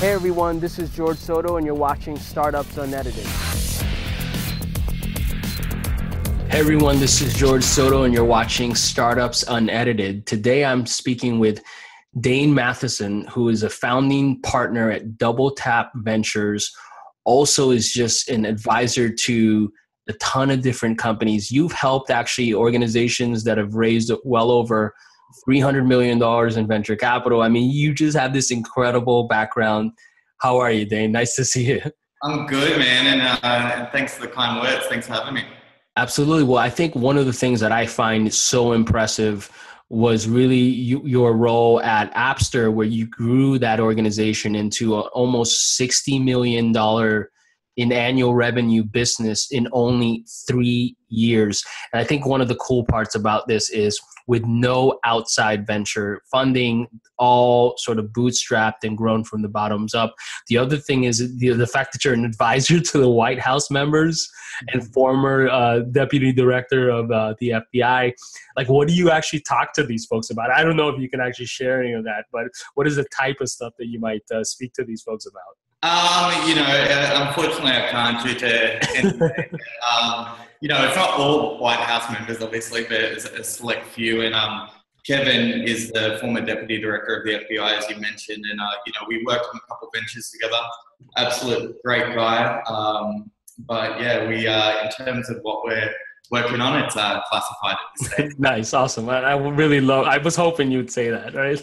[0.00, 3.26] Hey everyone, this is George Soto, and you're watching Startups Unedited.
[6.48, 10.24] Hey everyone, this is George Soto, and you're watching Startups Unedited.
[10.24, 11.62] Today I'm speaking with
[12.18, 16.74] Dane Matheson, who is a founding partner at Double Tap Ventures,
[17.26, 19.70] also is just an advisor to
[20.08, 21.50] a ton of different companies.
[21.50, 24.94] You've helped actually organizations that have raised well over
[25.48, 26.22] $300 million
[26.58, 27.42] in venture capital.
[27.42, 29.92] I mean, you just have this incredible background.
[30.38, 31.12] How are you, Dane?
[31.12, 31.82] Nice to see you.
[32.22, 33.20] I'm good, man.
[33.20, 34.86] And, uh, thanks for the kind words.
[34.86, 35.44] Thanks for having me.
[35.96, 36.44] Absolutely.
[36.44, 39.50] Well, I think one of the things that I find so impressive
[39.88, 45.78] was really you, your role at Appster, where you grew that organization into a almost
[45.80, 46.72] $60 million
[47.76, 51.64] in annual revenue business in only three years.
[51.92, 56.22] And I think one of the cool parts about this is with no outside venture
[56.30, 56.86] funding,
[57.18, 60.14] all sort of bootstrapped and grown from the bottoms up.
[60.48, 63.70] The other thing is the, the fact that you're an advisor to the White House
[63.70, 64.28] members
[64.72, 64.92] and mm-hmm.
[64.92, 68.12] former uh, deputy director of uh, the FBI.
[68.56, 70.50] Like, what do you actually talk to these folks about?
[70.50, 73.06] I don't know if you can actually share any of that, but what is the
[73.16, 75.56] type of stuff that you might uh, speak to these folks about?
[75.82, 79.58] Um, you know, uh, unfortunately, I can't due to
[79.90, 84.20] um, you know, it's not all White House members, obviously, but it's a select few.
[84.22, 84.68] And um,
[85.06, 88.92] Kevin is the former deputy director of the FBI, as you mentioned, and uh, you
[88.92, 90.60] know, we worked on a couple of ventures together.
[91.16, 92.60] Absolute great guy.
[92.62, 95.90] Um, but yeah, we uh, in terms of what we're
[96.30, 96.82] working on.
[96.82, 98.32] It's uh, classified at this stage.
[98.38, 99.08] nice, awesome.
[99.08, 100.06] I, I really love.
[100.06, 101.62] I was hoping you'd say that, right?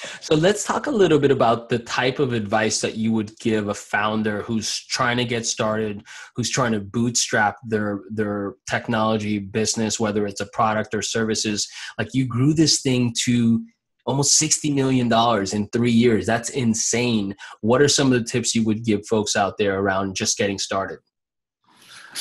[0.20, 3.68] so let's talk a little bit about the type of advice that you would give
[3.68, 6.04] a founder who's trying to get started,
[6.36, 11.68] who's trying to bootstrap their their technology business, whether it's a product or services.
[11.98, 13.64] Like you grew this thing to
[14.06, 15.12] almost $60 million
[15.52, 16.26] in three years.
[16.26, 17.36] That's insane.
[17.60, 20.58] What are some of the tips you would give folks out there around just getting
[20.58, 20.98] started?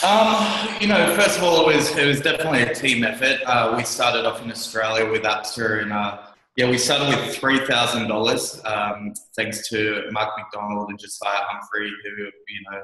[0.04, 3.40] Um, you know, first of all, it was it was definitely a team effort.
[3.46, 6.20] Uh, we started off in Australia with Appster, and uh,
[6.56, 8.62] yeah, we started with three thousand um, dollars,
[9.36, 12.82] thanks to Mark McDonald and Josiah Humphrey, who you know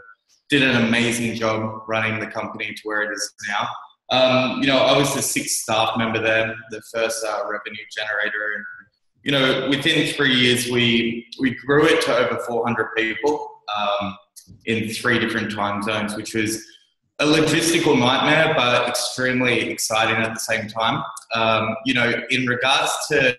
[0.50, 3.68] did an amazing job running the company to where it is now.
[4.10, 8.54] Um, you know, I was the sixth staff member there, the first uh, revenue generator,
[8.56, 8.66] and
[9.24, 14.18] you know, within three years, we we grew it to over four hundred people um,
[14.66, 16.66] in three different time zones, which was
[17.20, 21.04] a logistical nightmare, but extremely exciting at the same time.
[21.34, 23.38] Um, you know, in regards to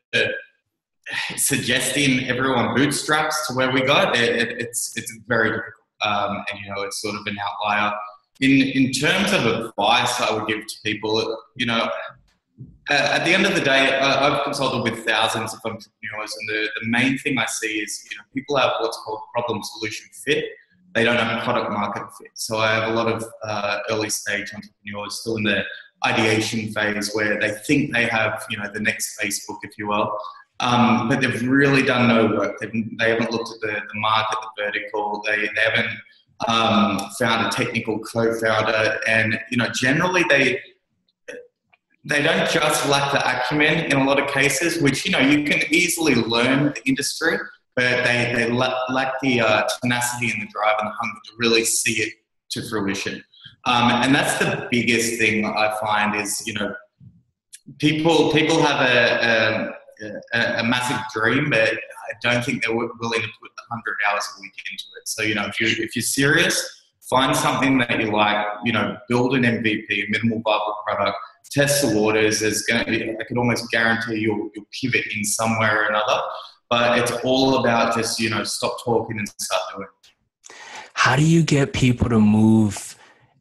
[1.37, 6.61] suggesting everyone bootstraps to where we got, it, it, it's it's very difficult, um, and
[6.61, 7.93] you know, it's sort of an outlier.
[8.41, 11.89] In in terms of advice, I would give to people, you know.
[12.89, 16.87] at the end of the day, I've consulted with thousands of entrepreneurs, and the, the
[16.89, 20.45] main thing I see is, you know, people have what's called problem solution fit
[20.97, 22.31] they don't have product market fit.
[22.35, 25.63] So I have a lot of uh, early stage entrepreneurs still in the
[26.07, 30.19] ideation phase where they think they have, you know, the next Facebook, if you will,
[30.61, 32.59] um, but they've really done no work.
[32.61, 35.23] They've, they haven't looked at the, the market, the vertical.
[35.27, 35.91] They, they haven't
[36.49, 40.61] um, found a technical co-founder, and you know, generally they
[42.09, 45.45] they don't just lack the acumen in a lot of cases, which you know you
[45.45, 47.37] can easily learn the industry
[47.77, 51.65] but they, they lack the uh, tenacity and the drive and the hunger to really
[51.65, 52.13] see it
[52.51, 53.23] to fruition.
[53.67, 56.75] Um, and that's the biggest thing I find is, you know,
[57.79, 59.75] people people have a,
[60.33, 64.41] a, a massive dream, but I don't think they're willing to put 100 hours a
[64.41, 65.07] week into it.
[65.09, 68.97] So, you know, if, you, if you're serious, find something that you like, you know,
[69.09, 71.17] build an MVP, minimal viable product,
[71.51, 72.41] test the waters.
[72.41, 76.21] There's going to, be, I can almost guarantee you'll, you'll pivot in somewhere or another
[76.71, 79.89] but it's all about just you know stop talking and start doing
[80.97, 82.97] how do you get people to move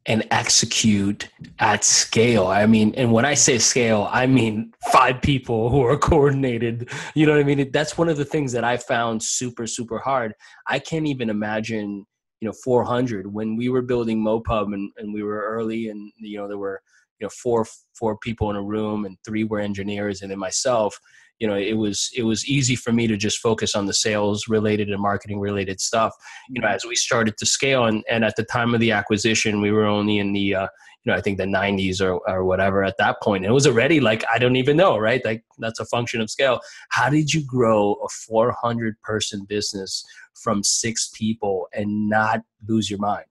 [0.08, 2.48] and execute at scale?
[2.48, 6.90] I mean and when i say scale i mean five people who are coordinated.
[7.16, 7.72] You know what i mean?
[7.72, 10.34] That's one of the things that i found super super hard.
[10.68, 12.06] I can't even imagine
[12.42, 16.38] you know 400 when we were building MoPub and, and we were early and you
[16.38, 16.82] know there were
[17.20, 17.66] you know four
[17.98, 21.00] four people in a room and three were engineers and then myself
[21.40, 24.48] you know it was it was easy for me to just focus on the sales
[24.48, 26.14] related and marketing related stuff
[26.50, 26.76] you know mm-hmm.
[26.76, 27.86] as we started to scale.
[27.86, 30.68] And, and at the time of the acquisition we were only in the uh,
[31.04, 33.44] you know i think the 90s or, or whatever at that point.
[33.44, 35.24] And it was already like i don't even know right?
[35.24, 36.60] Like that's a function of scale.
[36.90, 40.04] How did you grow a 400 person business
[40.34, 43.26] from six people and not lose your mind?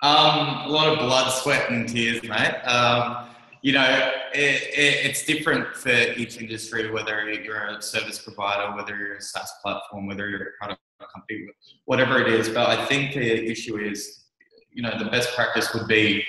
[0.00, 2.54] Um, a lot of blood sweat and tears mate.
[2.64, 3.28] Um,
[3.62, 8.96] you know, it, it, it's different for each industry, whether you're a service provider, whether
[8.96, 10.80] you're a SaaS platform, whether you're a product
[11.12, 11.46] company,
[11.86, 12.48] whatever it is.
[12.48, 14.24] But I think the issue is,
[14.72, 16.24] you know, the best practice would be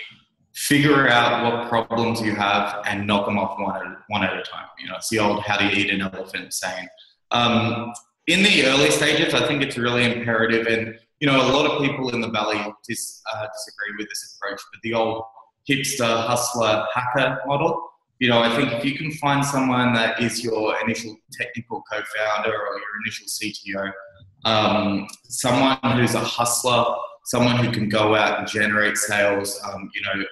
[0.55, 4.41] figure out what problems you have and knock them off one at, one at a
[4.41, 4.65] time.
[4.79, 6.87] You know, it's the old how do you eat an elephant saying.
[7.31, 7.93] Um,
[8.27, 11.81] in the early stages, I think it's really imperative, and you know, a lot of
[11.81, 15.23] people in the valley dis, uh, disagree with this approach, but the old
[15.69, 17.91] hipster hustler hacker model.
[18.19, 22.51] You know, I think if you can find someone that is your initial technical co-founder
[22.51, 23.91] or your initial CTO,
[24.45, 26.83] um, someone who's a hustler,
[27.25, 30.25] someone who can go out and generate sales, um, you know,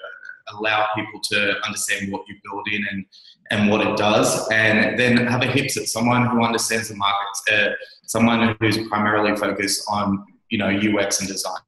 [0.50, 3.06] allow people to understand what you build in and,
[3.51, 7.69] and what it does, and then have a hipster, someone who understands the markets, uh,
[8.06, 11.60] someone who's primarily focused on you know UX and design.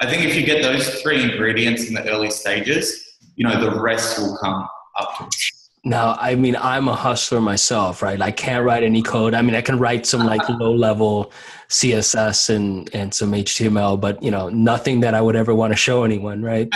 [0.00, 3.05] I think if you get those three ingredients in the early stages,
[3.36, 4.66] you know, the rest will come
[4.98, 5.52] afterwards.
[5.84, 8.20] Now, I mean, I'm a hustler myself, right?
[8.20, 9.34] I can't write any code.
[9.34, 11.30] I mean, I can write some like low level
[11.68, 15.76] CSS and, and some HTML, but you know, nothing that I would ever want to
[15.76, 16.68] show anyone, right?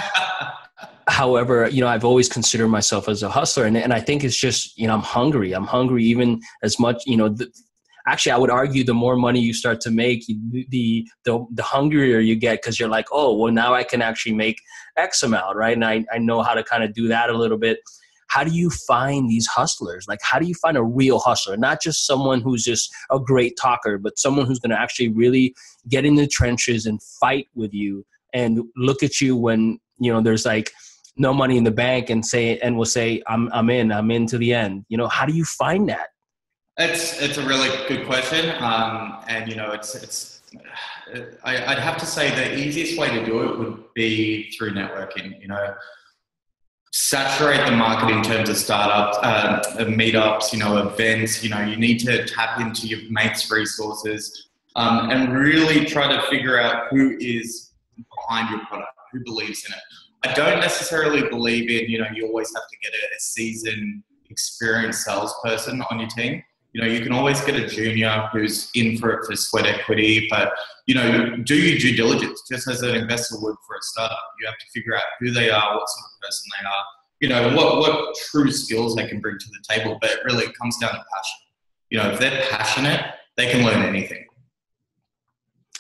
[1.09, 4.37] However, you know, I've always considered myself as a hustler and, and I think it's
[4.37, 5.55] just, you know, I'm hungry.
[5.55, 7.51] I'm hungry even as much, you know, the,
[8.07, 12.19] actually i would argue the more money you start to make the the, the hungrier
[12.19, 14.61] you get because you're like oh well now i can actually make
[14.97, 15.75] x amount right?
[15.75, 17.79] And i, I know how to kind of do that a little bit.
[18.29, 20.07] How do you find these hustlers?
[20.07, 21.57] Like how do you find a real hustler?
[21.57, 25.55] Not just someone who's just a great talker but someone who's going to actually really
[25.89, 30.21] get in the trenches and fight with you and look at you when you know
[30.21, 30.71] there's like
[31.17, 34.27] no money in the bank and say and will say i'm i'm in i'm in
[34.27, 34.85] to the end.
[34.89, 36.11] You know how do you find that
[36.81, 40.41] it's it's a really good question, um, and you know, it's it's.
[41.45, 45.41] I, would have to say the easiest way to do it would be through networking.
[45.41, 45.75] You know,
[46.93, 51.43] saturate the market in terms of startups, uh, meetups, you know, events.
[51.43, 56.23] You know, you need to tap into your mates' resources um, and really try to
[56.29, 57.73] figure out who is
[58.17, 59.81] behind your product, who believes in it.
[60.23, 64.03] I don't necessarily believe in, you know, you always have to get a, a seasoned,
[64.29, 66.43] experienced salesperson on your team
[66.73, 70.29] you know, you can always get a junior who's in for it for sweat equity,
[70.31, 70.53] but
[70.87, 74.19] you know, do your due diligence just as an investor would for a startup.
[74.41, 76.85] You have to figure out who they are, what sort of person they are,
[77.21, 79.99] you know, what what true skills they can bring to the table.
[80.01, 81.39] But it really comes down to passion.
[81.91, 83.05] You know, if they're passionate,
[83.37, 84.27] they can learn anything.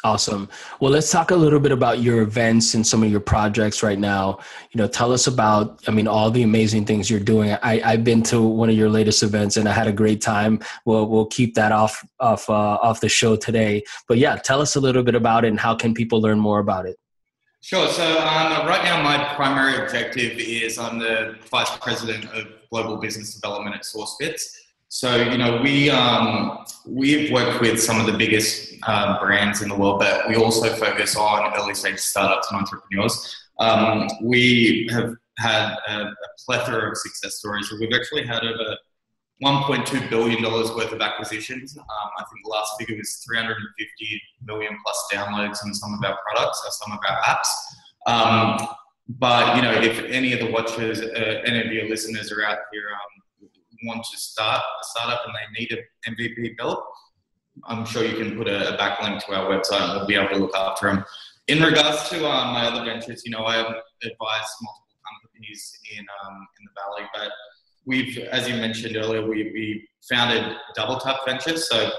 [0.02, 0.48] Awesome.
[0.80, 3.98] Well, let's talk a little bit about your events and some of your projects right
[3.98, 4.38] now.
[4.70, 7.52] You know, tell us about, I mean, all the amazing things you're doing.
[7.62, 10.60] I, I've been to one of your latest events and I had a great time.
[10.86, 13.82] We'll, we'll keep that off, off, uh, off the show today.
[14.08, 16.60] But yeah, tell us a little bit about it and how can people learn more
[16.60, 16.96] about it?
[17.60, 17.86] Sure.
[17.88, 23.34] So um, right now, my primary objective is I'm the vice president of global business
[23.34, 24.40] development at SourceBits.
[24.92, 29.68] So you know, we um, we've worked with some of the biggest um, brands in
[29.68, 33.36] the world, but we also focus on early stage startups and entrepreneurs.
[33.60, 36.14] Um, we have had a, a,
[36.44, 37.72] plethora of success stories.
[37.78, 38.76] We've actually had over
[39.44, 41.78] 1.2 billion dollars worth of acquisitions.
[41.78, 41.86] Um,
[42.18, 46.62] I think the last figure was 350 million plus downloads on some of our products
[46.66, 47.48] or some of our apps.
[48.08, 48.68] Um,
[49.08, 52.58] but you know, if any of the watchers, uh, any of your listeners are out
[52.72, 53.22] here um,
[53.84, 56.82] want to start a startup and they need an MVP built,
[57.64, 60.28] I'm sure you can put a, a backlink to our website and we'll be able
[60.28, 61.04] to look after them.
[61.48, 66.46] In regards to um, my other ventures, you know, I advise multiple companies in um,
[66.58, 67.32] in the valley, but
[67.86, 71.68] we've, as you mentioned earlier, we, we founded Double Tap Ventures.
[71.68, 71.90] So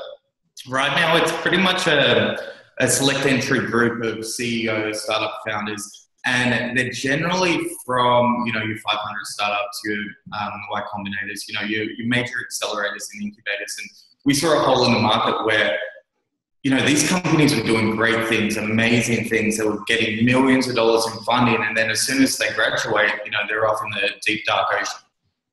[0.70, 2.38] right now, it's pretty much a,
[2.80, 8.78] a select entry group of CEOs, startup founders and they're generally from you know your
[8.78, 9.98] 500 startups, your
[10.40, 13.90] um, Y Combinators, you know your, your major accelerators and incubators, and
[14.26, 15.78] we saw a hole in the market where
[16.64, 19.58] you know these companies were doing great things, amazing things.
[19.58, 23.12] They were getting millions of dollars in funding, and then as soon as they graduate,
[23.26, 25.00] you know they're off in the deep dark ocean.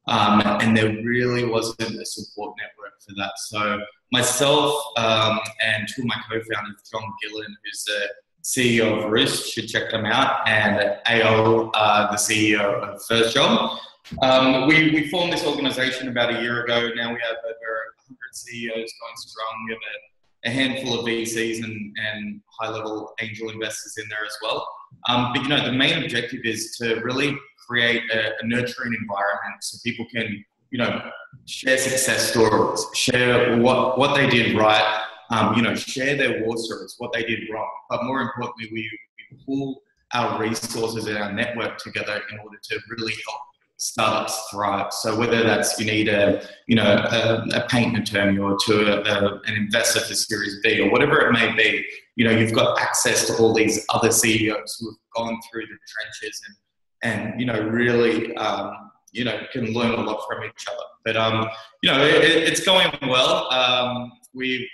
[0.07, 3.33] Um, and there really wasn't a support network for that.
[3.37, 8.09] So myself um, and two of my co-founders, John Gillen, who's the
[8.49, 13.79] CEO of Roost, should check them out, and AO, uh, the CEO of First Job.
[14.23, 16.89] Um, we, we formed this organization about a year ago.
[16.97, 19.67] Now we have over 100 CEOs going strong.
[19.67, 24.25] We have a, a handful of VCs and, and high level angel investors in there
[24.25, 24.67] as well.
[25.11, 27.37] Um, but you know, the main objective is to really
[27.67, 31.03] create a, a nurturing environment so people can, you know,
[31.45, 36.57] share success stories, share what, what they did right, um, you know, share their war
[36.57, 37.71] stories, what they did wrong.
[37.91, 38.91] But more importantly, we,
[39.31, 39.83] we pull
[40.15, 43.41] our resources and our network together in order to really help
[43.79, 44.93] startups thrive.
[44.93, 49.27] So whether that's you need a you know a, a patent attorney or to a,
[49.27, 51.85] a, an investor for Series B or whatever it may be,
[52.17, 55.79] you know you've got access to all these other CEOs who have gone through the
[55.87, 56.57] trenches and
[57.01, 58.73] and you know really um,
[59.13, 60.85] you know can learn a lot from each other.
[61.05, 61.49] But um,
[61.83, 63.53] you know it, it's going well.
[63.53, 64.69] Um, we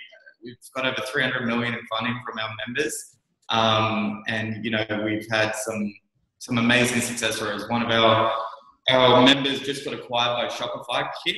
[0.45, 3.17] we've got over 300 million in funding from our members,
[3.49, 5.93] um, and you know we've had some
[6.39, 7.67] some amazing success stories.
[7.67, 8.31] One of our
[8.91, 11.09] our members just got acquired by Shopify.
[11.25, 11.35] Kit,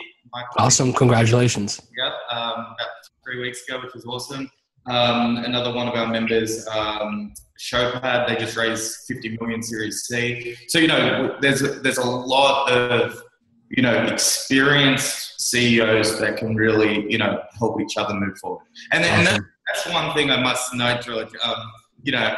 [0.57, 0.93] awesome!
[0.93, 1.81] Congratulations.
[1.97, 2.89] Yeah, um, about
[3.23, 4.51] three weeks ago, which was awesome.
[4.87, 10.55] Um, another one of our members, um, Showpad, they just raised 50 million Series C.
[10.67, 13.21] So you know, there's there's a lot of
[13.69, 18.65] you know experienced CEOs that can really you know help each other move forward.
[18.91, 19.35] And, awesome.
[19.35, 21.29] and that's one thing I must note, George.
[21.43, 21.71] Um,
[22.03, 22.35] you know,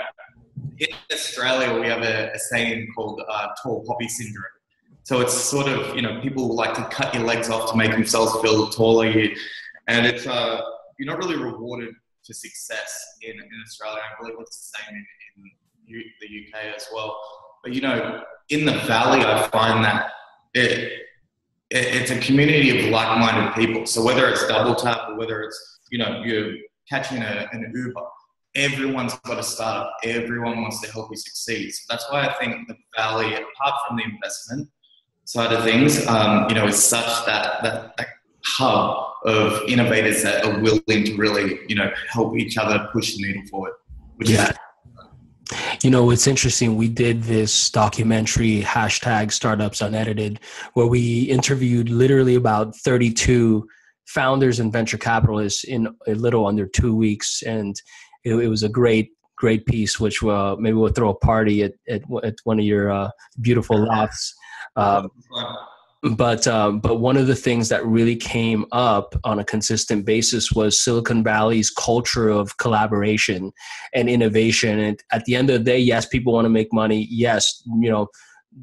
[0.80, 4.44] in Australia we have a, a saying called uh, tall poppy syndrome.
[5.04, 7.92] So it's sort of you know people like to cut your legs off to make
[7.92, 10.62] themselves feel taller, and it's uh,
[10.98, 11.94] you're not really rewarded
[12.26, 14.00] for success in, in Australia.
[14.04, 17.20] I believe it's the same in, in the UK as well.
[17.64, 20.12] But you know, in the valley, I find that
[20.54, 20.94] it
[21.72, 23.86] it's a community of like-minded people.
[23.86, 26.54] So whether it's double tap or whether it's you know you're
[26.90, 28.02] catching a, an Uber,
[28.56, 29.92] everyone's got a startup.
[30.04, 31.72] Everyone wants to help you succeed.
[31.72, 34.70] So that's why I think the valley, apart from the investment
[35.26, 38.08] side of things, um, you know, is such that that, that
[38.46, 43.24] hub of innovators that are willing to really, you know, help each other push the
[43.24, 43.74] needle forward.
[44.20, 44.52] yeah.
[45.82, 46.75] You know, it's interesting.
[46.75, 50.39] We did this documentary, hashtag startups unedited,
[50.74, 53.68] where we interviewed literally about 32
[54.06, 57.41] founders and venture capitalists in a little under two weeks.
[57.44, 57.79] And
[58.24, 61.74] it, it was a great, great piece, which uh, maybe we'll throw a party at,
[61.88, 63.10] at, at one of your uh,
[63.41, 64.36] beautiful lofts.
[64.75, 65.10] Um,
[66.01, 70.51] but um, but one of the things that really came up on a consistent basis
[70.51, 73.51] was Silicon Valley's culture of collaboration
[73.94, 74.79] and innovation.
[74.79, 77.08] And at the end of the day, yes, people want to make money.
[77.10, 78.08] Yes, you know,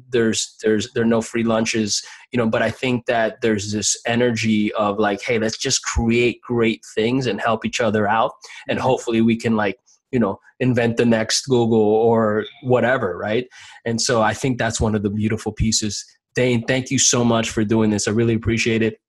[0.09, 2.03] there's there's there are no free lunches.
[2.31, 6.41] You know, but I think that there's this energy of like, hey, let's just create
[6.41, 8.31] great things and help each other out,
[8.67, 9.77] and hopefully we can like
[10.11, 13.45] you know invent the next google or whatever right
[13.83, 16.05] and so i think that's one of the beautiful pieces
[16.37, 18.07] Dane, thank you so much for doing this.
[18.07, 19.01] I really appreciate it.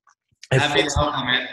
[0.51, 1.47] Happy to help, man.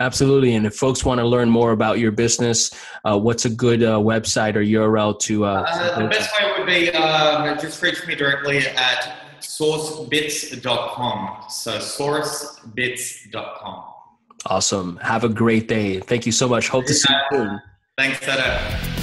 [0.00, 0.54] Absolutely.
[0.54, 2.70] And if folks want to learn more about your business,
[3.04, 5.44] uh, what's a good uh, website or URL to?
[5.44, 11.44] Uh, uh, the best way would be um, just reach me directly at sourcebits.com.
[11.50, 13.84] So sourcebits.com.
[14.46, 14.96] Awesome.
[15.02, 16.00] Have a great day.
[16.00, 16.68] Thank you so much.
[16.68, 17.60] Hope to see you soon.
[17.98, 18.99] Thanks, Sada.